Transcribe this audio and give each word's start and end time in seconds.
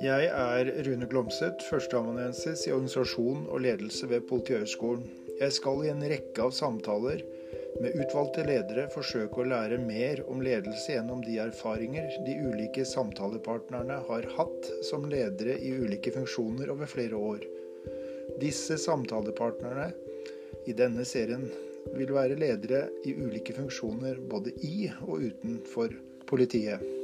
Jeg 0.00 0.30
er 0.32 0.68
Rune 0.86 1.04
Glomseth, 1.10 1.66
førsteamanuensis 1.68 2.62
i 2.64 2.70
organisasjon 2.72 3.42
og 3.52 3.60
ledelse 3.60 4.06
ved 4.08 4.22
Politihøgskolen. 4.30 5.02
Jeg 5.36 5.52
skal 5.52 5.82
i 5.84 5.90
en 5.92 6.00
rekke 6.08 6.40
av 6.40 6.54
samtaler 6.56 7.20
med 7.84 7.98
utvalgte 8.00 8.46
ledere 8.48 8.86
forsøke 8.94 9.42
å 9.42 9.44
lære 9.50 9.76
mer 9.82 10.22
om 10.32 10.40
ledelse 10.40 10.94
gjennom 10.94 11.20
de 11.26 11.36
erfaringer 11.44 12.08
de 12.24 12.36
ulike 12.46 12.86
samtalepartnerne 12.88 13.98
har 14.06 14.28
hatt 14.38 14.70
som 14.88 15.04
ledere 15.12 15.58
i 15.60 15.74
ulike 15.76 16.14
funksjoner 16.16 16.72
over 16.72 16.88
flere 16.88 17.20
år. 17.20 17.44
Disse 18.40 18.78
samtalepartnerne 18.80 19.90
i 20.64 20.76
denne 20.80 21.04
serien 21.08 21.44
vil 21.92 22.14
være 22.16 22.40
ledere 22.40 22.86
i 23.04 23.12
ulike 23.20 23.52
funksjoner 23.56 24.24
både 24.32 24.56
i 24.64 24.88
og 25.04 25.28
utenfor 25.28 25.92
politiet. 26.32 26.99